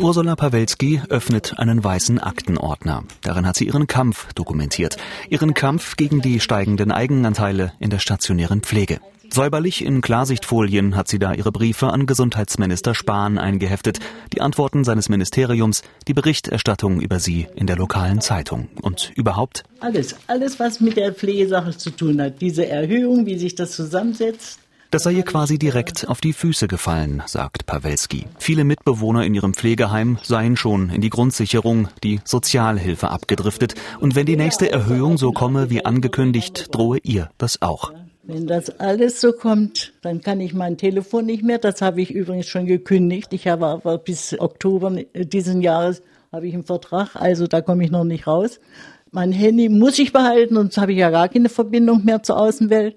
[0.00, 3.04] Ursula Pawelski öffnet einen weißen Aktenordner.
[3.22, 4.96] Darin hat sie ihren Kampf dokumentiert.
[5.30, 8.98] Ihren Kampf gegen die steigenden Eigenanteile in der stationären Pflege.
[9.30, 13.98] Säuberlich in Klarsichtfolien hat sie da ihre Briefe an Gesundheitsminister Spahn eingeheftet,
[14.32, 20.16] die Antworten seines Ministeriums, die Berichterstattung über sie in der lokalen Zeitung und überhaupt alles,
[20.26, 24.60] alles was mit der Pflegesache zu tun hat, diese Erhöhung, wie sich das zusammensetzt,
[24.94, 28.26] das sei ihr quasi direkt auf die Füße gefallen, sagt Pawelski.
[28.38, 33.74] Viele Mitbewohner in ihrem Pflegeheim seien schon in die Grundsicherung, die Sozialhilfe abgedriftet.
[33.98, 37.92] Und wenn die nächste Erhöhung so komme wie angekündigt, drohe ihr das auch.
[38.22, 41.58] Wenn das alles so kommt, dann kann ich mein Telefon nicht mehr.
[41.58, 43.32] Das habe ich übrigens schon gekündigt.
[43.32, 47.90] Ich habe aber bis Oktober diesen Jahres habe ich einen Vertrag, also da komme ich
[47.90, 48.60] noch nicht raus.
[49.10, 52.94] Mein Handy muss ich behalten, sonst habe ich ja gar keine Verbindung mehr zur Außenwelt.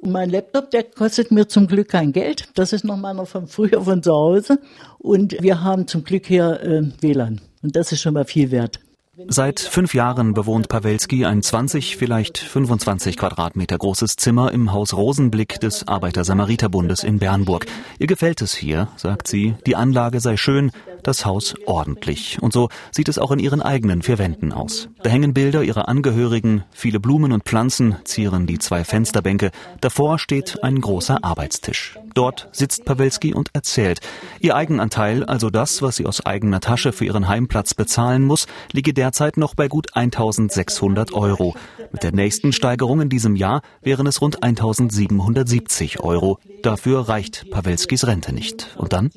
[0.00, 2.48] Und mein Laptop, der kostet mir zum Glück kein Geld.
[2.54, 4.58] Das ist noch meiner von früher von zu Hause.
[4.98, 7.40] Und wir haben zum Glück hier äh, WLAN.
[7.62, 8.80] Und das ist schon mal viel wert.
[9.28, 15.60] Seit fünf Jahren bewohnt Pawelski ein 20, vielleicht 25 Quadratmeter großes Zimmer im Haus Rosenblick
[15.60, 17.66] des Arbeiter-Samariter-Bundes in Bernburg.
[17.98, 19.54] Ihr gefällt es hier, sagt sie.
[19.66, 20.70] Die Anlage sei schön,
[21.06, 22.38] das Haus ordentlich.
[22.40, 24.88] Und so sieht es auch in ihren eigenen vier Wänden aus.
[25.02, 29.50] Da hängen Bilder ihrer Angehörigen, viele Blumen und Pflanzen zieren die zwei Fensterbänke.
[29.80, 31.98] Davor steht ein großer Arbeitstisch.
[32.14, 34.00] Dort sitzt Pawelski und erzählt.
[34.40, 38.92] Ihr Eigenanteil, also das, was sie aus eigener Tasche für ihren Heimplatz bezahlen muss, liege
[38.92, 41.54] derzeit noch bei gut 1600 Euro.
[41.92, 46.38] Mit der nächsten Steigerung in diesem Jahr wären es rund 1770 Euro.
[46.62, 48.74] Dafür reicht Pawelskis Rente nicht.
[48.76, 49.10] Und dann?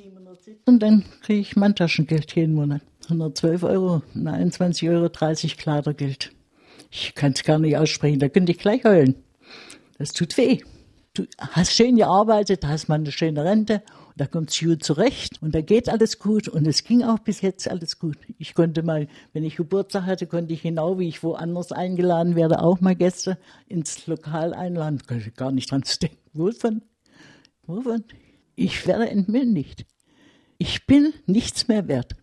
[0.66, 2.82] Und dann kriege ich mein Taschengeld jeden Monat.
[3.06, 5.10] 112 Euro, 21,30 Euro
[5.58, 6.32] Kleidergeld.
[6.90, 9.16] Ich kann es gar nicht aussprechen, da könnte ich gleich heulen.
[9.98, 10.60] Das tut weh.
[11.14, 13.84] Du hast schön gearbeitet, hast mal eine schöne Rente
[14.16, 17.70] da kommt's gut zurecht und da geht alles gut und es ging auch bis jetzt
[17.70, 18.18] alles gut.
[18.38, 22.62] Ich konnte mal, wenn ich Geburtstag hatte, konnte ich genau, wie ich woanders eingeladen werde,
[22.62, 23.38] auch mal Gäste
[23.68, 25.02] ins Lokal einladen.
[25.08, 26.18] Konnte gar nicht dran zu denken.
[26.34, 26.82] Wovon?
[27.66, 28.04] Wovon?
[28.56, 29.86] Ich werde entmündigt.
[30.58, 32.16] Ich bin nichts mehr wert.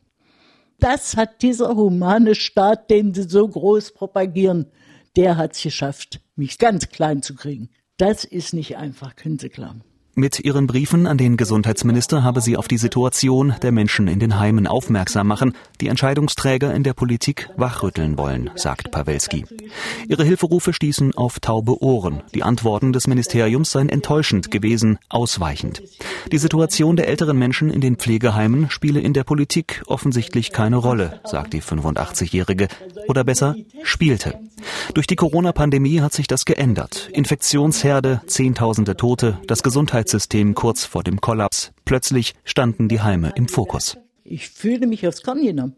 [0.78, 4.66] Das hat dieser humane Staat, den sie so groß propagieren,
[5.16, 7.68] der hat es geschafft, mich ganz klein zu kriegen.
[7.98, 9.82] Das ist nicht einfach, können Sie glauben.
[10.20, 14.38] Mit ihren Briefen an den Gesundheitsminister habe sie auf die Situation der Menschen in den
[14.38, 19.46] Heimen aufmerksam machen, die Entscheidungsträger in der Politik wachrütteln wollen, sagt Pawelski.
[20.08, 22.22] Ihre Hilferufe stießen auf taube Ohren.
[22.34, 25.82] Die Antworten des Ministeriums seien enttäuschend gewesen, ausweichend.
[26.30, 31.20] Die Situation der älteren Menschen in den Pflegeheimen spiele in der Politik offensichtlich keine Rolle,
[31.24, 32.68] sagt die 85-Jährige.
[33.10, 34.38] Oder besser, spielte.
[34.94, 37.10] Durch die Corona-Pandemie hat sich das geändert.
[37.12, 41.72] Infektionsherde, Zehntausende Tote, das Gesundheitssystem kurz vor dem Kollaps.
[41.84, 43.96] Plötzlich standen die Heime im Fokus.
[44.22, 45.74] Ich fühle mich aufs Korn genommen.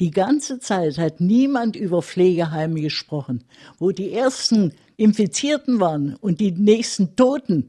[0.00, 3.44] Die ganze Zeit hat niemand über Pflegeheime gesprochen.
[3.78, 7.68] Wo die ersten Infizierten waren und die nächsten Toten,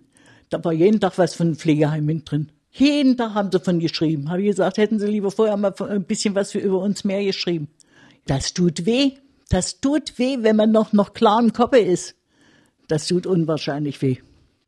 [0.49, 2.51] da war jeden Tag was von Pflegeheimen drin.
[2.71, 4.31] Jeden Tag haben sie von geschrieben.
[4.31, 7.67] Habe ich gesagt, hätten sie lieber vorher mal ein bisschen was über uns mehr geschrieben.
[8.27, 9.13] Das tut weh.
[9.49, 12.15] Das tut weh, wenn man noch, noch klar im Kopf ist.
[12.89, 14.17] Das tut unwahrscheinlich weh.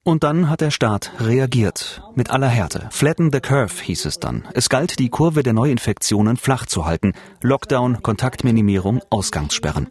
[0.04, 2.02] Und dann hat der Staat reagiert.
[2.16, 2.88] Mit aller Härte.
[2.90, 4.48] Flatten the curve hieß es dann.
[4.54, 7.14] Es galt, die Kurve der Neuinfektionen flach zu halten.
[7.42, 9.90] Lockdown, Kontaktminimierung, Ausgangssperren.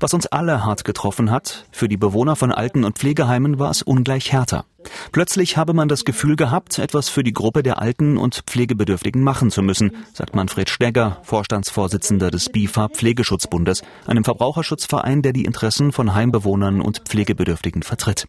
[0.00, 3.82] Was uns alle hart getroffen hat, für die Bewohner von Alten- und Pflegeheimen war es
[3.82, 4.64] ungleich härter.
[5.12, 9.50] Plötzlich habe man das Gefühl gehabt, etwas für die Gruppe der Alten und Pflegebedürftigen machen
[9.50, 16.14] zu müssen, sagt Manfred Stegger, Vorstandsvorsitzender des BIFA Pflegeschutzbundes, einem Verbraucherschutzverein, der die Interessen von
[16.14, 18.26] Heimbewohnern und Pflegebedürftigen vertritt.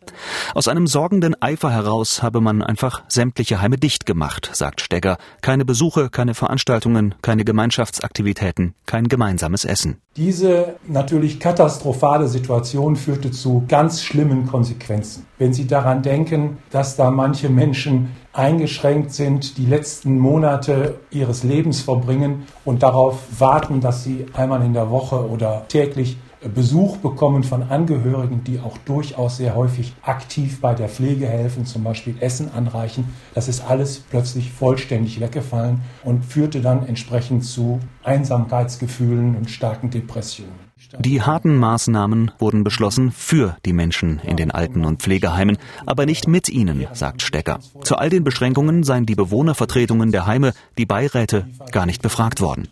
[0.56, 5.18] Aus einem sorgenden Eifer heraus habe man einfach sämtliche Heime dicht gemacht, sagt Stegger.
[5.42, 9.98] Keine Besuche, keine Veranstaltungen, keine Gemeinschaftsaktivitäten, kein gemeinsames Essen.
[10.16, 15.26] Diese natürlich katastrophale Situation führte zu ganz schlimmen Konsequenzen.
[15.38, 16.39] Wenn Sie daran denken,
[16.72, 23.82] dass da manche Menschen eingeschränkt sind, die letzten Monate ihres Lebens verbringen und darauf warten,
[23.82, 29.38] dass sie einmal in der Woche oder täglich Besuch bekommen von Angehörigen, die auch durchaus
[29.38, 33.14] sehr häufig aktiv bei der Pflege helfen, zum Beispiel Essen anreichen.
[33.34, 40.69] Das ist alles plötzlich vollständig weggefallen und führte dann entsprechend zu Einsamkeitsgefühlen und starken Depressionen.
[40.98, 46.28] Die harten Maßnahmen wurden beschlossen für die Menschen in den Alten- und Pflegeheimen, aber nicht
[46.28, 47.60] mit ihnen, sagt Stecker.
[47.84, 52.68] Zu all den Beschränkungen seien die Bewohnervertretungen der Heime, die Beiräte, gar nicht befragt worden.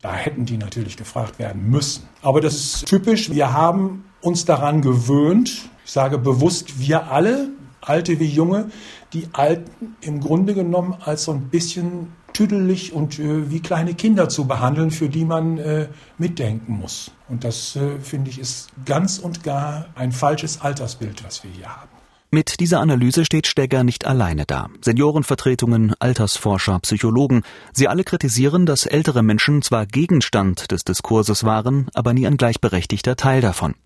[0.00, 2.04] Da hätten die natürlich gefragt werden müssen.
[2.22, 3.30] Aber das ist typisch.
[3.30, 7.48] Wir haben uns daran gewöhnt, ich sage bewusst wir alle,
[7.80, 8.70] Alte wie Junge,
[9.12, 14.28] die Alten im Grunde genommen als so ein bisschen tüdelig und äh, wie kleine Kinder
[14.28, 15.88] zu behandeln, für die man äh,
[16.18, 17.10] mitdenken muss.
[17.28, 21.76] Und das, äh, finde ich, ist ganz und gar ein falsches Altersbild, was wir hier
[21.76, 21.97] haben.
[22.30, 24.68] Mit dieser Analyse steht Stegger nicht alleine da.
[24.82, 27.42] Seniorenvertretungen, Altersforscher, Psychologen,
[27.72, 33.16] sie alle kritisieren, dass ältere Menschen zwar Gegenstand des Diskurses waren, aber nie ein gleichberechtigter
[33.16, 33.76] Teil davon.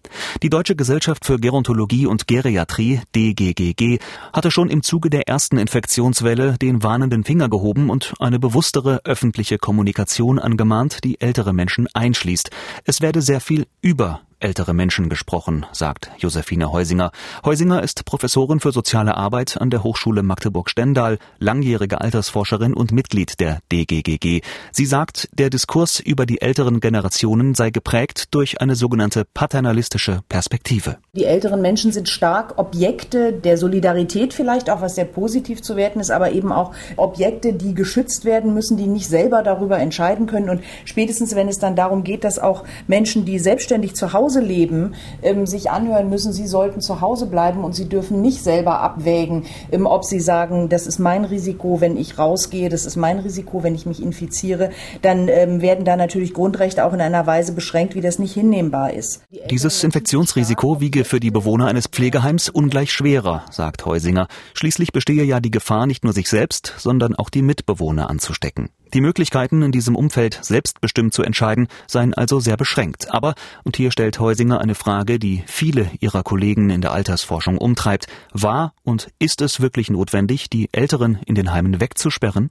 [0.43, 4.01] Die Deutsche Gesellschaft für Gerontologie und Geriatrie, DGGG,
[4.33, 9.59] hatte schon im Zuge der ersten Infektionswelle den warnenden Finger gehoben und eine bewusstere öffentliche
[9.59, 12.51] Kommunikation angemahnt, die ältere Menschen einschließt.
[12.83, 17.13] Es werde sehr viel über ältere Menschen gesprochen, sagt Josephine Heusinger.
[17.45, 23.61] Heusinger ist Professorin für soziale Arbeit an der Hochschule Magdeburg-Stendal, langjährige Altersforscherin und Mitglied der
[23.71, 24.41] DGGG.
[24.73, 30.99] Sie sagt, der Diskurs über die älteren Generationen sei geprägt durch eine sogenannte paternalistische Perspektive.
[31.15, 36.01] Die älteren Menschen sind stark Objekte der Solidarität vielleicht, auch was sehr positiv zu werten
[36.01, 40.49] ist, aber eben auch Objekte, die geschützt werden müssen, die nicht selber darüber entscheiden können.
[40.49, 44.41] Und spätestens, wenn es dann darum geht, dass auch Menschen, die selbstständig zu Hause Hause
[44.41, 48.81] leben, ähm, sich anhören müssen, sie sollten zu Hause bleiben und sie dürfen nicht selber
[48.81, 53.19] abwägen, ähm, ob sie sagen, das ist mein Risiko, wenn ich rausgehe, das ist mein
[53.19, 54.71] Risiko, wenn ich mich infiziere,
[55.03, 58.95] dann ähm, werden da natürlich Grundrechte auch in einer Weise beschränkt, wie das nicht hinnehmbar
[58.95, 59.21] ist.
[59.51, 64.29] Dieses Infektionsrisiko wiege für die Bewohner eines Pflegeheims ungleich schwerer, sagt Heusinger.
[64.55, 68.71] Schließlich bestehe ja die Gefahr, nicht nur sich selbst, sondern auch die Mitbewohner anzustecken.
[68.95, 73.13] Die Möglichkeiten, in diesem Umfeld selbstbestimmt zu entscheiden, seien also sehr beschränkt.
[73.13, 73.35] Aber,
[73.65, 78.75] und hier stellt Heusinger eine Frage, die viele ihrer Kollegen in der Altersforschung umtreibt, war
[78.83, 82.51] und ist es wirklich notwendig, die Älteren in den Heimen wegzusperren?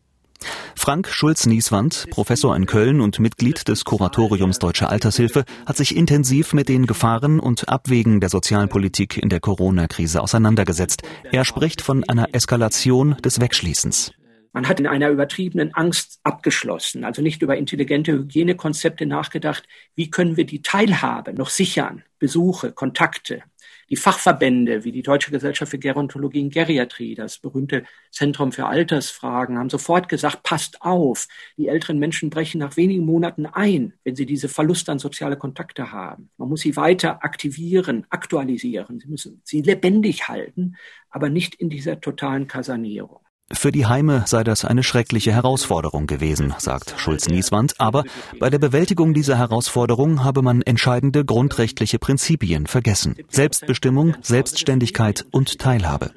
[0.76, 6.70] Frank Schulz-Nieswand, Professor in Köln und Mitglied des Kuratoriums Deutsche Altershilfe, hat sich intensiv mit
[6.70, 11.04] den Gefahren und Abwägen der Sozialpolitik in der Corona-Krise auseinandergesetzt.
[11.32, 14.14] Er spricht von einer Eskalation des Wegschließens.
[14.54, 19.66] Man hat in einer übertriebenen Angst abgeschlossen, also nicht über intelligente Hygienekonzepte nachgedacht.
[19.96, 22.04] Wie können wir die Teilhabe noch sichern?
[22.20, 23.44] Besuche, Kontakte.
[23.90, 29.58] Die Fachverbände wie die Deutsche Gesellschaft für Gerontologie und Geriatrie, das berühmte Zentrum für Altersfragen,
[29.58, 31.28] haben sofort gesagt, passt auf,
[31.58, 35.92] die älteren Menschen brechen nach wenigen Monaten ein, wenn sie diese Verlust an soziale Kontakte
[35.92, 36.30] haben.
[36.38, 39.00] Man muss sie weiter aktivieren, aktualisieren.
[39.00, 40.78] Sie müssen sie lebendig halten,
[41.10, 43.20] aber nicht in dieser totalen Kasernierung.
[43.54, 48.04] Für die Heime sei das eine schreckliche Herausforderung gewesen, sagt Schulz-Nieswand, aber
[48.40, 53.16] bei der Bewältigung dieser Herausforderung habe man entscheidende grundrechtliche Prinzipien vergessen.
[53.30, 56.12] Selbstbestimmung, Selbstständigkeit und Teilhabe.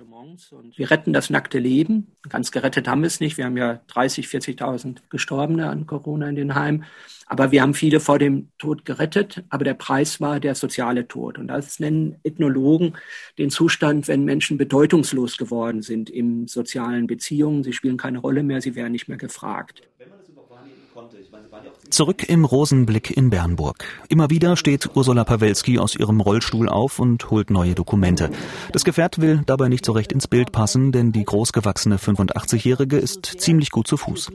[0.76, 2.08] Wir retten das nackte Leben.
[2.28, 3.36] Ganz gerettet haben wir es nicht.
[3.36, 6.84] Wir haben ja 30, 40.000 Gestorbene an Corona in den Heimen.
[7.26, 9.44] Aber wir haben viele vor dem Tod gerettet.
[9.48, 11.38] Aber der Preis war der soziale Tod.
[11.38, 12.94] Und das nennen Ethnologen
[13.38, 17.62] den Zustand, wenn Menschen bedeutungslos geworden sind in sozialen Beziehungen.
[17.62, 18.60] Sie spielen keine Rolle mehr.
[18.60, 19.82] Sie werden nicht mehr gefragt.
[21.94, 23.84] Zurück im Rosenblick in Bernburg.
[24.08, 28.30] Immer wieder steht Ursula Pawelski aus ihrem Rollstuhl auf und holt neue Dokumente.
[28.72, 33.26] Das Gefährt will dabei nicht so recht ins Bild passen, denn die großgewachsene 85-Jährige ist
[33.38, 34.32] ziemlich gut zu Fuß.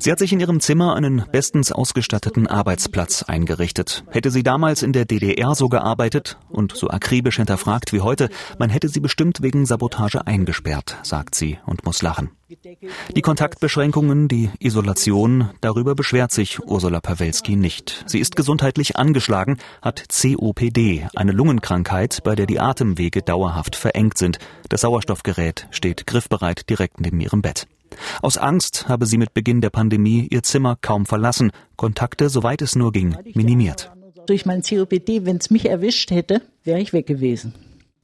[0.00, 4.02] Sie hat sich in ihrem Zimmer einen bestens ausgestatteten Arbeitsplatz eingerichtet.
[4.10, 8.68] Hätte sie damals in der DDR so gearbeitet und so akribisch hinterfragt wie heute, man
[8.68, 12.30] hätte sie bestimmt wegen Sabotage eingesperrt, sagt sie und muss lachen.
[13.14, 18.04] Die Kontaktbeschränkungen, die Isolation, darüber beschwert sich Ursula Pawelski nicht.
[18.06, 24.38] Sie ist gesundheitlich angeschlagen, hat COPD, eine Lungenkrankheit, bei der die Atemwege dauerhaft verengt sind.
[24.68, 27.66] Das Sauerstoffgerät steht griffbereit direkt neben ihrem Bett.
[28.22, 32.76] Aus Angst habe sie mit Beginn der Pandemie ihr Zimmer kaum verlassen, Kontakte, soweit es
[32.76, 33.90] nur ging, minimiert.
[34.26, 37.54] Durch mein COPD, wenn es mich erwischt hätte, wäre ich weg gewesen.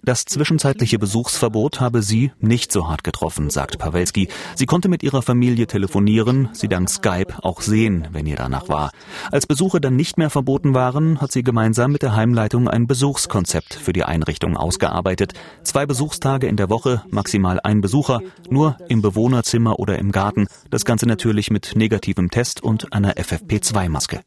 [0.05, 4.29] Das zwischenzeitliche Besuchsverbot habe sie nicht so hart getroffen, sagt Pawelski.
[4.57, 8.91] Sie konnte mit ihrer Familie telefonieren, sie dank Skype auch sehen, wenn ihr danach war.
[9.31, 13.75] Als Besuche dann nicht mehr verboten waren, hat sie gemeinsam mit der Heimleitung ein Besuchskonzept
[13.75, 15.35] für die Einrichtung ausgearbeitet.
[15.63, 20.49] Zwei Besuchstage in der Woche, maximal ein Besucher, nur im Bewohnerzimmer oder im Garten.
[20.69, 24.21] Das Ganze natürlich mit negativem Test und einer FFP2-Maske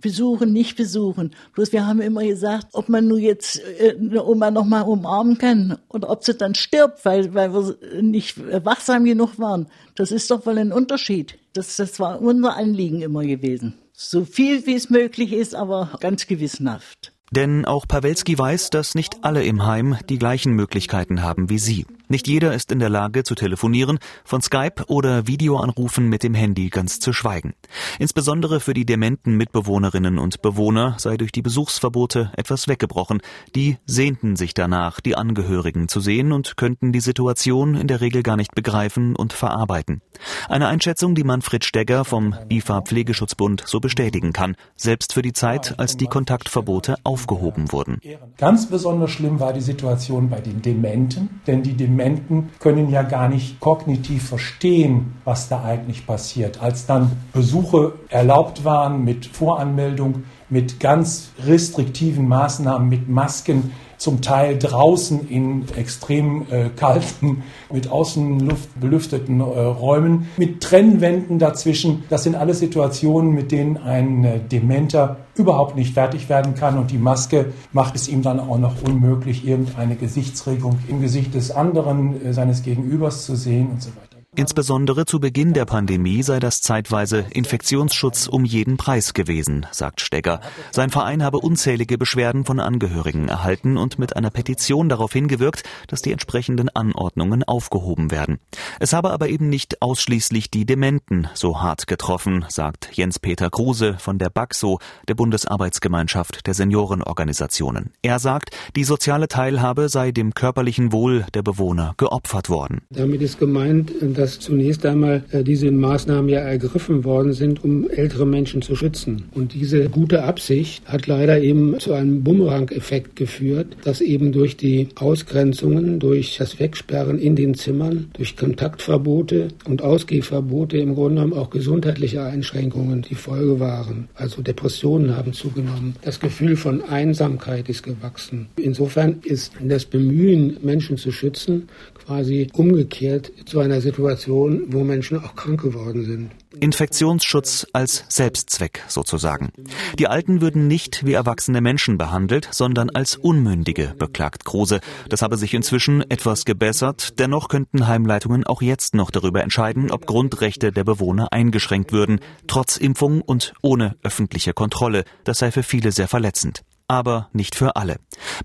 [0.00, 1.34] besuchen, nicht besuchen.
[1.54, 5.38] Bloß wir haben immer gesagt, ob man nur jetzt äh, eine Oma noch mal umarmen
[5.38, 9.68] kann oder ob sie dann stirbt, weil, weil wir nicht wachsam genug waren.
[9.94, 11.38] Das ist doch wohl ein Unterschied.
[11.52, 13.74] Das, das war unser Anliegen immer gewesen.
[13.92, 17.12] So viel wie es möglich ist, aber ganz gewissenhaft.
[17.32, 21.84] Denn auch Pawelski weiß, dass nicht alle im Heim die gleichen Möglichkeiten haben wie sie.
[22.10, 26.70] Nicht jeder ist in der Lage zu telefonieren, von Skype oder Videoanrufen mit dem Handy
[26.70, 27.52] ganz zu schweigen.
[27.98, 33.20] Insbesondere für die dementen Mitbewohnerinnen und Bewohner sei durch die Besuchsverbote etwas weggebrochen.
[33.54, 38.22] Die sehnten sich danach, die Angehörigen zu sehen und könnten die Situation in der Regel
[38.22, 40.00] gar nicht begreifen und verarbeiten.
[40.48, 45.78] Eine Einschätzung, die Manfred Stegger vom IFA Pflegeschutzbund so bestätigen kann, selbst für die Zeit,
[45.78, 48.00] als die Kontaktverbote aufgehoben wurden.
[48.38, 53.02] Ganz besonders schlimm war die Situation bei den Dementen, denn die Dementen Dementen können ja
[53.02, 56.62] gar nicht kognitiv verstehen, was da eigentlich passiert.
[56.62, 64.58] Als dann Besuche erlaubt waren mit Voranmeldung, mit ganz restriktiven Maßnahmen, mit Masken, zum Teil
[64.58, 72.04] draußen in extrem äh, kalten, mit Außenluft belüfteten äh, Räumen, mit Trennwänden dazwischen.
[72.08, 76.90] Das sind alles Situationen, mit denen ein äh, Dementer überhaupt nicht fertig werden kann und
[76.90, 82.24] die Maske macht es ihm dann auch noch unmöglich, irgendeine Gesichtsregung im Gesicht des anderen,
[82.24, 84.07] äh, seines Gegenübers zu sehen und so weiter.
[84.36, 90.40] Insbesondere zu Beginn der Pandemie sei das zeitweise Infektionsschutz um jeden Preis gewesen, sagt Stegger.
[90.70, 96.02] Sein Verein habe unzählige Beschwerden von Angehörigen erhalten und mit einer Petition darauf hingewirkt, dass
[96.02, 98.38] die entsprechenden Anordnungen aufgehoben werden.
[98.80, 104.18] Es habe aber eben nicht ausschließlich die Dementen so hart getroffen, sagt Jens-Peter Kruse von
[104.18, 107.92] der BAXO, der Bundesarbeitsgemeinschaft der Seniorenorganisationen.
[108.02, 112.82] Er sagt, die soziale Teilhabe sei dem körperlichen Wohl der Bewohner geopfert worden.
[112.90, 117.88] Damit ist gemeint, dass dass zunächst einmal äh, diese Maßnahmen ja ergriffen worden sind, um
[117.88, 119.24] ältere Menschen zu schützen.
[119.32, 124.88] Und diese gute Absicht hat leider eben zu einem Bumerang-Effekt geführt, dass eben durch die
[124.96, 131.48] Ausgrenzungen, durch das Wegsperren in den Zimmern, durch Kontaktverbote und Ausgehverbote im Grunde genommen auch
[131.48, 134.08] gesundheitliche Einschränkungen die Folge waren.
[134.14, 135.94] Also Depressionen haben zugenommen.
[136.02, 138.48] Das Gefühl von Einsamkeit ist gewachsen.
[138.56, 141.68] Insofern ist das Bemühen, Menschen zu schützen,
[142.04, 146.30] quasi umgekehrt zu einer Situation, wo Menschen auch krank geworden sind.
[146.60, 149.50] Infektionsschutz als Selbstzweck sozusagen.
[149.98, 154.80] Die Alten würden nicht wie erwachsene Menschen behandelt, sondern als Unmündige, beklagt Kruse.
[155.08, 157.18] Das habe sich inzwischen etwas gebessert.
[157.18, 162.76] Dennoch könnten Heimleitungen auch jetzt noch darüber entscheiden, ob Grundrechte der Bewohner eingeschränkt würden, trotz
[162.76, 165.04] Impfung und ohne öffentliche Kontrolle.
[165.24, 167.96] Das sei für viele sehr verletzend aber nicht für alle.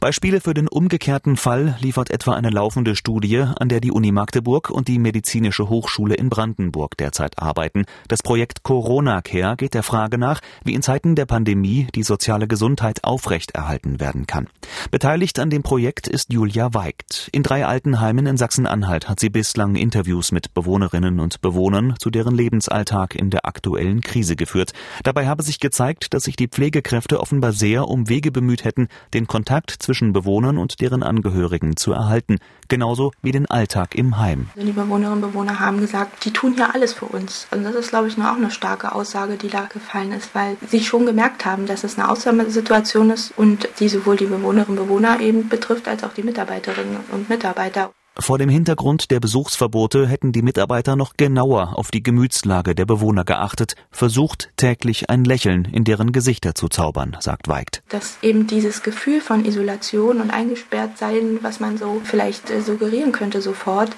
[0.02, 4.70] Beispiele für den umgekehrten Fall liefert etwa eine laufende Studie, an der die Uni Magdeburg
[4.70, 7.86] und die Medizinische Hochschule in Brandenburg derzeit arbeiten.
[8.10, 12.48] Das Projekt Corona Care geht der Frage nach, wie in Zeiten der Pandemie die soziale
[12.48, 14.48] Gesundheit aufrechterhalten werden kann.
[14.92, 17.30] Beteiligt an dem Projekt ist Julia Weigt.
[17.32, 22.36] In drei Altenheimen in Sachsen-Anhalt hat sie bislang Interviews mit Bewohnerinnen und Bewohnern zu deren
[22.36, 24.74] Lebensalltag in der aktuellen Krise geführt.
[25.04, 29.28] Dabei habe sich gezeigt, dass sich die Pflegekräfte offenbar sehr um Wege bemüht hätten, den
[29.28, 34.50] Kontakt zwischen Bewohnern und deren Angehörigen zu erhalten, genauso wie den Alltag im Heim.
[34.56, 37.48] Die Bewohnerinnen und Bewohner haben gesagt, die tun hier alles für uns.
[37.52, 40.84] Und das ist, glaube ich, auch eine starke Aussage, die da gefallen ist, weil sie
[40.84, 45.20] schon gemerkt haben, dass es eine Ausnahmesituation ist und die sowohl die Bewohnerinnen und Bewohner
[45.20, 47.92] eben betrifft, als auch die Mitarbeiterinnen und Mitarbeiter.
[48.20, 53.24] Vor dem Hintergrund der Besuchsverbote hätten die Mitarbeiter noch genauer auf die Gemütslage der Bewohner
[53.24, 57.82] geachtet, versucht täglich ein Lächeln in deren Gesichter zu zaubern, sagt Weigt.
[57.90, 63.14] Dass eben dieses Gefühl von Isolation und eingesperrt sein, was man so vielleicht äh, suggerieren
[63.14, 63.90] könnte sofort,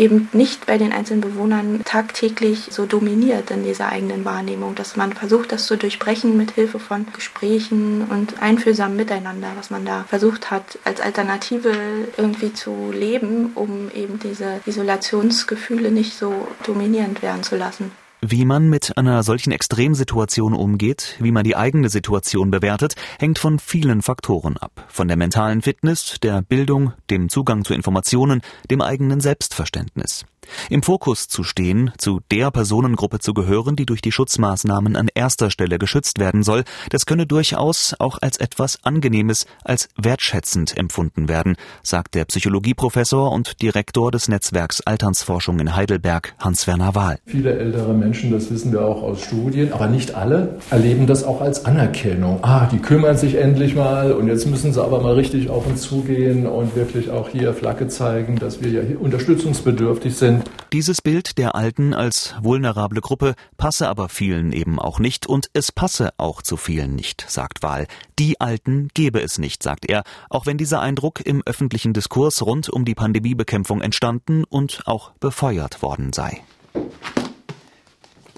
[0.00, 5.12] eben nicht bei den einzelnen Bewohnern tagtäglich so dominiert in dieser eigenen Wahrnehmung, dass man
[5.12, 10.50] versucht, das zu durchbrechen mit Hilfe von Gesprächen und einfühlsamem Miteinander, was man da versucht
[10.50, 11.72] hat, als Alternative
[12.16, 17.92] irgendwie zu leben, um eben diese Isolationsgefühle nicht so dominierend werden zu lassen.
[18.22, 23.58] Wie man mit einer solchen Extremsituation umgeht, wie man die eigene Situation bewertet, hängt von
[23.58, 24.84] vielen Faktoren ab.
[24.88, 30.26] Von der mentalen Fitness, der Bildung, dem Zugang zu Informationen, dem eigenen Selbstverständnis.
[30.68, 35.50] Im Fokus zu stehen, zu der Personengruppe zu gehören, die durch die Schutzmaßnahmen an erster
[35.50, 41.56] Stelle geschützt werden soll, das könne durchaus auch als etwas Angenehmes, als wertschätzend empfunden werden,
[41.82, 47.18] sagt der Psychologieprofessor und Direktor des Netzwerks Alternsforschung in Heidelberg, Hans-Werner Wahl.
[47.26, 51.40] Viele ältere Menschen, das wissen wir auch aus Studien, aber nicht alle, erleben das auch
[51.40, 52.40] als Anerkennung.
[52.42, 55.82] Ah, die kümmern sich endlich mal und jetzt müssen sie aber mal richtig auf uns
[55.82, 60.39] zugehen und wirklich auch hier Flagge zeigen, dass wir ja unterstützungsbedürftig sind sind.
[60.72, 65.72] Dieses Bild der Alten als vulnerable Gruppe passe aber vielen eben auch nicht und es
[65.72, 67.88] passe auch zu vielen nicht, sagt Wahl.
[68.20, 72.68] Die Alten gebe es nicht, sagt er, auch wenn dieser Eindruck im öffentlichen Diskurs rund
[72.68, 76.40] um die Pandemiebekämpfung entstanden und auch befeuert worden sei.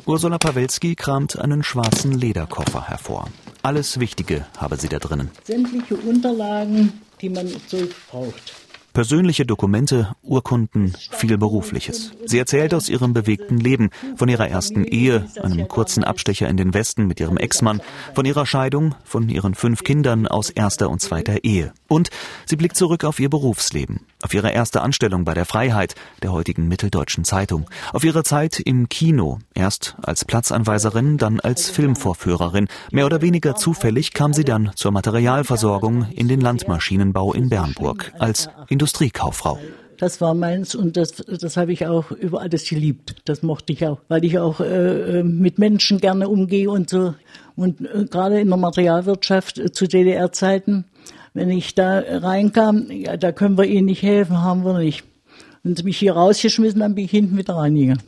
[0.06, 3.28] Ursula Pawelski kramt einen schwarzen Lederkoffer hervor.
[3.62, 5.30] Alles Wichtige habe sie da drinnen.
[5.44, 8.61] Sämtliche Unterlagen, die man so braucht.
[8.92, 12.12] Persönliche Dokumente, Urkunden, viel Berufliches.
[12.26, 16.74] Sie erzählt aus ihrem bewegten Leben, von ihrer ersten Ehe, einem kurzen Abstecher in den
[16.74, 17.80] Westen mit ihrem Ex-Mann,
[18.14, 21.72] von ihrer Scheidung, von ihren fünf Kindern aus erster und zweiter Ehe.
[21.92, 22.08] Und
[22.46, 26.66] sie blickt zurück auf ihr Berufsleben, auf ihre erste Anstellung bei der Freiheit, der heutigen
[26.66, 32.68] Mitteldeutschen Zeitung, auf ihre Zeit im Kino, erst als Platzanweiserin, dann als Filmvorführerin.
[32.92, 38.48] Mehr oder weniger zufällig kam sie dann zur Materialversorgung in den Landmaschinenbau in Bernburg als
[38.70, 39.58] Industriekauffrau.
[39.98, 43.16] Das war meins und das, das habe ich auch über alles geliebt.
[43.26, 47.14] Das mochte ich auch, weil ich auch äh, äh mit Menschen gerne umgehe und so.
[47.54, 50.86] Und äh, gerade in der Materialwirtschaft äh, zu DDR-Zeiten,
[51.34, 55.04] wenn ich da reinkam, ja, da können wir Ihnen nicht helfen, haben wir nicht.
[55.62, 58.02] Wenn sie mich hier rausgeschmissen, dann bin ich hinten wieder reingegangen.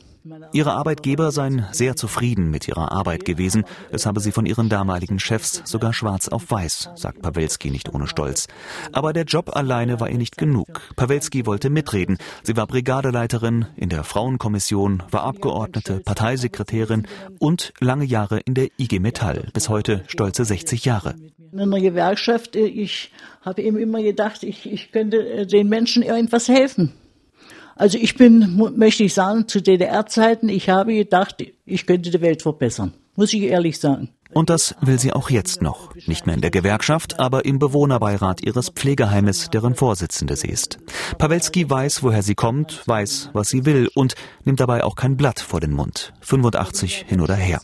[0.53, 3.63] Ihre Arbeitgeber seien sehr zufrieden mit ihrer Arbeit gewesen.
[3.91, 8.07] Es habe sie von ihren damaligen Chefs sogar schwarz auf weiß, sagt Pawelski nicht ohne
[8.07, 8.47] Stolz.
[8.91, 10.81] Aber der Job alleine war ihr nicht genug.
[10.95, 12.17] Pawelski wollte mitreden.
[12.41, 18.99] Sie war Brigadeleiterin in der Frauenkommission, war Abgeordnete, Parteisekretärin und lange Jahre in der IG
[18.99, 19.49] Metall.
[19.53, 21.13] Bis heute stolze 60 Jahre.
[21.51, 23.11] In einer Gewerkschaft, äh, ich
[23.41, 26.93] habe eben immer gedacht, ich, ich könnte äh, den Menschen irgendwas helfen.
[27.75, 32.41] Also ich bin, möchte ich sagen, zu DDR-Zeiten, ich habe gedacht, ich könnte die Welt
[32.41, 32.93] verbessern.
[33.15, 34.09] Muss ich ehrlich sagen.
[34.31, 35.95] Und das will sie auch jetzt noch.
[36.07, 40.79] Nicht mehr in der Gewerkschaft, aber im Bewohnerbeirat ihres Pflegeheimes, deren Vorsitzende sie ist.
[41.17, 45.39] Pawelski weiß, woher sie kommt, weiß, was sie will und nimmt dabei auch kein Blatt
[45.39, 46.13] vor den Mund.
[46.21, 47.61] 85 hin oder her.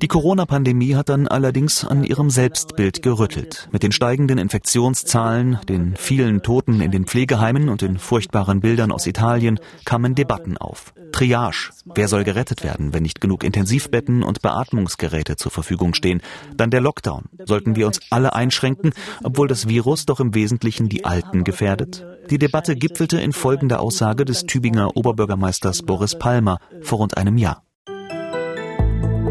[0.00, 3.68] Die Corona-Pandemie hat dann allerdings an ihrem Selbstbild gerüttelt.
[3.72, 9.06] Mit den steigenden Infektionszahlen, den vielen Toten in den Pflegeheimen und den furchtbaren Bildern aus
[9.06, 10.94] Italien kamen Debatten auf.
[11.12, 11.70] Triage.
[11.94, 15.63] Wer soll gerettet werden, wenn nicht genug Intensivbetten und Beatmungsgeräte zur Verfügung
[15.94, 16.22] stehen?
[16.56, 17.24] Dann der Lockdown.
[17.44, 18.92] Sollten wir uns alle einschränken,
[19.22, 22.04] obwohl das Virus doch im Wesentlichen die Alten gefährdet?
[22.30, 27.62] Die Debatte gipfelte in folgender Aussage des Tübinger Oberbürgermeisters Boris Palmer vor rund einem Jahr.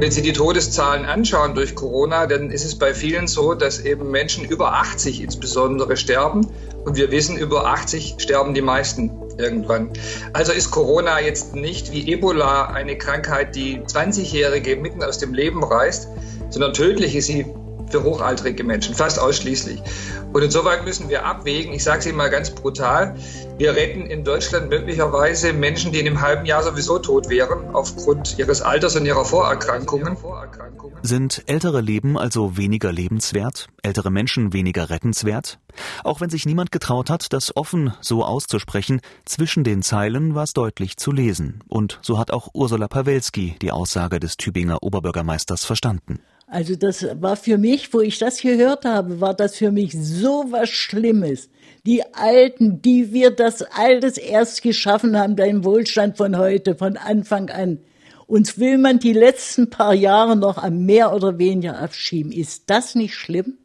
[0.03, 4.11] Wenn Sie die Todeszahlen anschauen durch Corona, dann ist es bei vielen so, dass eben
[4.11, 6.47] Menschen über 80 insbesondere sterben.
[6.83, 9.89] Und wir wissen, über 80 sterben die meisten irgendwann.
[10.33, 15.63] Also ist Corona jetzt nicht wie Ebola eine Krankheit, die 20-Jährige mitten aus dem Leben
[15.63, 16.07] reißt,
[16.49, 17.45] sondern tödlich ist sie
[17.93, 19.79] für hochaltrige Menschen, fast ausschließlich.
[20.33, 23.15] Und insoweit müssen wir abwägen, ich sage es Ihnen mal ganz brutal,
[23.59, 28.39] wir retten in Deutschland möglicherweise Menschen, die in einem halben Jahr sowieso tot wären, aufgrund
[28.39, 30.17] ihres Alters und ihrer Vorerkrankungen.
[31.03, 35.59] Sind ältere Leben also weniger lebenswert, ältere Menschen weniger rettenswert?
[36.03, 40.53] Auch wenn sich niemand getraut hat, das offen so auszusprechen, zwischen den Zeilen war es
[40.53, 41.59] deutlich zu lesen.
[41.67, 46.19] Und so hat auch Ursula Pawelski die Aussage des Tübinger Oberbürgermeisters verstanden.
[46.53, 50.45] Also das war für mich, wo ich das gehört habe, war das für mich so
[50.51, 51.49] was Schlimmes.
[51.83, 57.49] Die Alten, die wir das alles erst geschaffen haben, dein Wohlstand von heute, von Anfang
[57.49, 57.79] an.
[58.27, 62.31] Uns will man die letzten paar Jahre noch am mehr oder weniger abschieben.
[62.31, 63.57] Ist das nicht schlimm?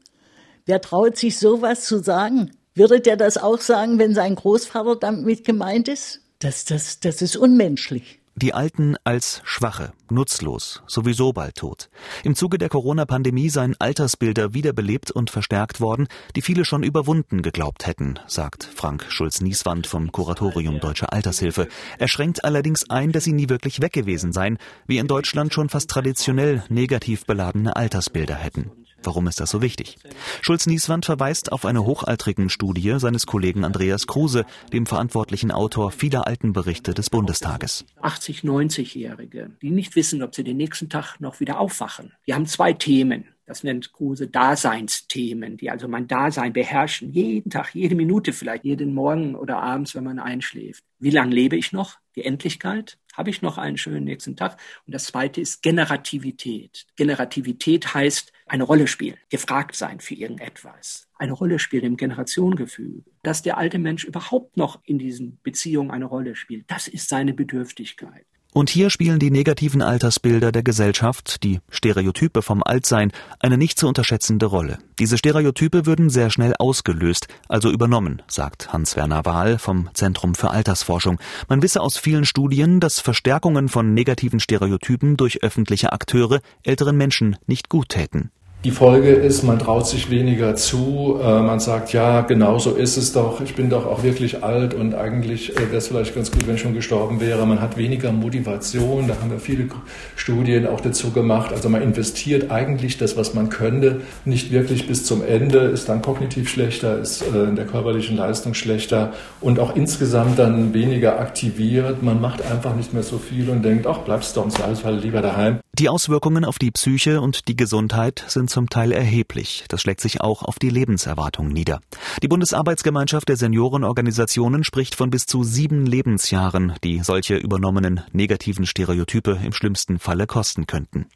[0.64, 2.52] Wer traut sich sowas zu sagen?
[2.74, 6.22] Würde der das auch sagen, wenn sein Großvater damit gemeint ist?
[6.38, 8.17] Das, das, das ist unmenschlich.
[8.40, 11.90] Die Alten als schwache, nutzlos, sowieso bald tot.
[12.22, 17.84] Im Zuge der Corona-Pandemie seien Altersbilder wiederbelebt und verstärkt worden, die viele schon überwunden geglaubt
[17.88, 21.66] hätten, sagt Frank Schulz-Nieswand vom Kuratorium Deutsche Altershilfe.
[21.98, 25.68] Er schränkt allerdings ein, dass sie nie wirklich weg gewesen seien, wie in Deutschland schon
[25.68, 28.70] fast traditionell negativ beladene Altersbilder hätten.
[29.02, 29.96] Warum ist das so wichtig?
[30.42, 36.94] Schulz-Nieswand verweist auf eine hochaltrigen Studie seines Kollegen Andreas Kruse, dem verantwortlichen Autor vieler Altenberichte
[36.94, 37.84] des Bundestages.
[38.02, 42.12] 80, 90-Jährige, die nicht wissen, ob sie den nächsten Tag noch wieder aufwachen.
[42.26, 43.24] Die haben zwei Themen.
[43.46, 47.12] Das nennt Kruse Daseinsthemen, die also mein Dasein beherrschen.
[47.12, 50.84] Jeden Tag, jede Minute vielleicht, jeden Morgen oder abends, wenn man einschläft.
[50.98, 51.96] Wie lange lebe ich noch?
[52.14, 52.98] Die Endlichkeit?
[53.18, 54.60] Habe ich noch einen schönen nächsten Tag?
[54.86, 56.86] Und das zweite ist Generativität.
[56.94, 63.42] Generativität heißt, eine Rolle spielen, gefragt sein für irgendetwas, eine Rolle spielen im Generationengefühl, dass
[63.42, 66.70] der alte Mensch überhaupt noch in diesen Beziehungen eine Rolle spielt.
[66.70, 68.24] Das ist seine Bedürftigkeit.
[68.58, 73.86] Und hier spielen die negativen Altersbilder der Gesellschaft, die Stereotype vom Altsein, eine nicht zu
[73.86, 74.78] unterschätzende Rolle.
[74.98, 81.20] Diese Stereotype würden sehr schnell ausgelöst, also übernommen, sagt Hans-Werner Wahl vom Zentrum für Altersforschung.
[81.48, 87.36] Man wisse aus vielen Studien, dass Verstärkungen von negativen Stereotypen durch öffentliche Akteure älteren Menschen
[87.46, 88.32] nicht gut täten.
[88.64, 91.20] Die Folge ist, man traut sich weniger zu.
[91.22, 93.40] Äh, man sagt, ja, genau so ist es doch.
[93.40, 96.56] Ich bin doch auch wirklich alt und eigentlich äh, wäre es vielleicht ganz gut, wenn
[96.56, 97.46] ich schon gestorben wäre.
[97.46, 99.06] Man hat weniger Motivation.
[99.06, 99.68] Da haben wir viele
[100.16, 101.52] Studien auch dazu gemacht.
[101.52, 106.02] Also man investiert eigentlich das, was man könnte, nicht wirklich bis zum Ende, ist dann
[106.02, 112.02] kognitiv schlechter, ist äh, in der körperlichen Leistung schlechter und auch insgesamt dann weniger aktiviert.
[112.02, 115.22] Man macht einfach nicht mehr so viel und denkt, ach, bleibst doch im Zweifelsfall lieber
[115.22, 115.60] daheim.
[115.78, 119.64] Die Auswirkungen auf die Psyche und die Gesundheit sind zum Teil erheblich.
[119.68, 121.80] Das schlägt sich auch auf die Lebenserwartung nieder.
[122.22, 129.38] Die Bundesarbeitsgemeinschaft der Seniorenorganisationen spricht von bis zu sieben Lebensjahren, die solche übernommenen negativen Stereotype
[129.44, 131.06] im schlimmsten Falle kosten könnten.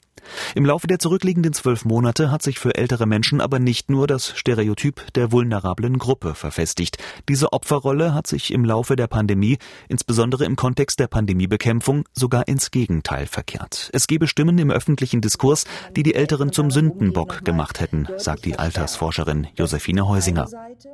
[0.54, 4.28] Im Laufe der zurückliegenden zwölf Monate hat sich für ältere Menschen aber nicht nur das
[4.36, 6.98] Stereotyp der vulnerablen Gruppe verfestigt.
[7.28, 12.70] Diese Opferrolle hat sich im Laufe der Pandemie, insbesondere im Kontext der Pandemiebekämpfung, sogar ins
[12.70, 13.90] Gegenteil verkehrt.
[13.92, 15.64] Es gebe Stimmen im öffentlichen Diskurs,
[15.96, 20.48] die die Älteren zum Sündenbock gemacht hätten, sagt die Altersforscherin Josephine Heusinger.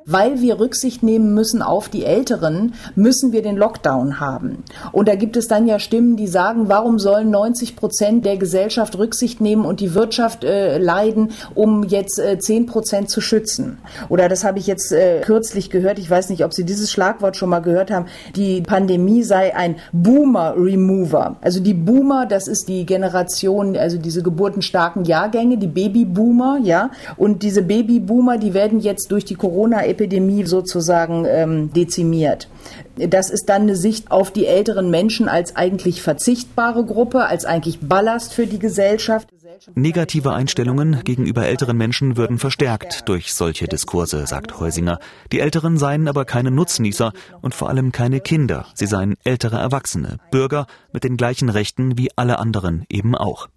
[0.07, 4.65] Weil wir Rücksicht nehmen müssen auf die Älteren, müssen wir den Lockdown haben.
[4.93, 8.97] Und da gibt es dann ja Stimmen, die sagen, warum sollen 90 Prozent der Gesellschaft
[8.97, 13.79] Rücksicht Rücksicht nehmen und die Wirtschaft äh, leiden, um jetzt äh, 10 Prozent zu schützen.
[14.11, 17.35] Oder das habe ich jetzt äh, kürzlich gehört, ich weiß nicht, ob Sie dieses Schlagwort
[17.37, 18.05] schon mal gehört haben,
[18.37, 21.37] die Pandemie sei ein Boomer-Remover.
[21.41, 26.91] Also die Boomer, das ist die Generation, also diese geburtenstarken Jahrgänge, die Babyboomer, ja.
[27.17, 32.49] Und diese Babyboomer, die werden jetzt durch die Corona-Epidemie sozusagen ähm, dezimiert.
[32.99, 37.81] Das ist dann eine Sicht auf die älteren Menschen als eigentlich verzichtbare Gruppe, als eigentlich
[37.81, 39.29] Ballast für die Gesellschaft.
[39.75, 44.99] Negative Einstellungen gegenüber älteren Menschen würden verstärkt durch solche Diskurse, sagt Heusinger.
[45.33, 48.67] Die Älteren seien aber keine Nutznießer und vor allem keine Kinder.
[48.75, 53.49] Sie seien ältere Erwachsene, Bürger mit den gleichen Rechten wie alle anderen eben auch.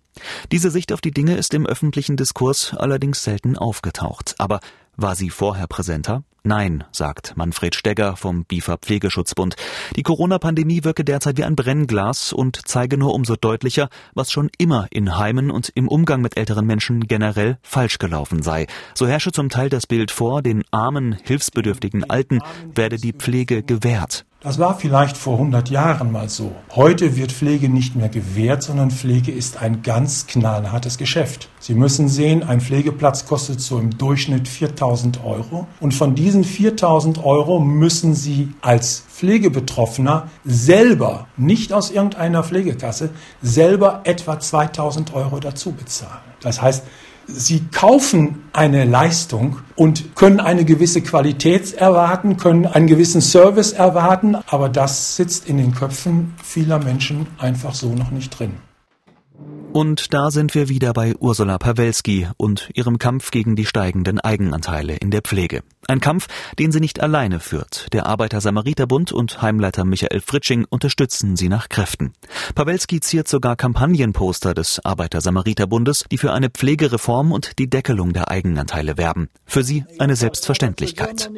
[0.51, 4.35] Diese Sicht auf die Dinge ist im öffentlichen Diskurs allerdings selten aufgetaucht.
[4.37, 4.59] Aber
[4.97, 6.23] war sie vorher präsenter?
[6.43, 9.55] Nein, sagt Manfred Stegger vom BIFA Pflegeschutzbund.
[9.95, 14.87] Die Corona-Pandemie wirke derzeit wie ein Brennglas und zeige nur umso deutlicher, was schon immer
[14.89, 18.65] in Heimen und im Umgang mit älteren Menschen generell falsch gelaufen sei.
[18.95, 22.39] So herrsche zum Teil das Bild vor, den armen, hilfsbedürftigen Alten
[22.73, 24.25] werde die Pflege gewährt.
[24.43, 26.51] Das war vielleicht vor 100 Jahren mal so.
[26.71, 31.47] Heute wird Pflege nicht mehr gewährt, sondern Pflege ist ein ganz knallhartes Geschäft.
[31.59, 35.67] Sie müssen sehen, ein Pflegeplatz kostet so im Durchschnitt 4000 Euro.
[35.79, 43.11] Und von diesen 4000 Euro müssen Sie als Pflegebetroffener selber, nicht aus irgendeiner Pflegekasse,
[43.43, 46.17] selber etwa 2000 Euro dazu bezahlen.
[46.41, 46.83] Das heißt,
[47.33, 54.35] Sie kaufen eine Leistung und können eine gewisse Qualität erwarten, können einen gewissen Service erwarten,
[54.47, 58.53] aber das sitzt in den Köpfen vieler Menschen einfach so noch nicht drin.
[59.73, 64.97] Und da sind wir wieder bei Ursula Pawelski und ihrem Kampf gegen die steigenden Eigenanteile
[64.97, 65.63] in der Pflege.
[65.87, 66.27] Ein Kampf,
[66.59, 67.87] den sie nicht alleine führt.
[67.93, 72.11] Der Arbeiter-Samariter-Bund und Heimleiter Michael Fritsching unterstützen sie nach Kräften.
[72.53, 78.97] Pawelski ziert sogar Kampagnenposter des Arbeiter-Samariter-Bundes, die für eine Pflegereform und die Deckelung der Eigenanteile
[78.97, 79.29] werben.
[79.45, 81.31] Für sie eine Selbstverständlichkeit.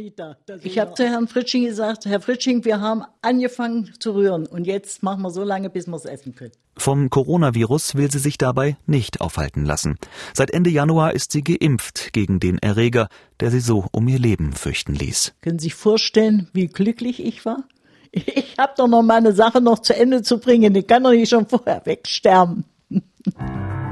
[0.64, 5.04] Ich habe zu Herrn Fritsching gesagt, Herr Fritsching, wir haben angefangen zu rühren und jetzt
[5.04, 6.52] machen wir so lange, bis wir es essen können.
[6.76, 9.98] Vom Coronavirus will sie sich dabei nicht aufhalten lassen.
[10.34, 13.08] Seit Ende Januar ist sie geimpft gegen den Erreger,
[13.40, 15.34] der sie so um ihr Leben fürchten ließ.
[15.42, 17.64] Können Sie sich vorstellen, wie glücklich ich war?
[18.16, 20.76] Ich habe doch noch meine Sache noch zu Ende zu bringen.
[20.76, 22.66] Ich kann doch nicht schon vorher wegsterben.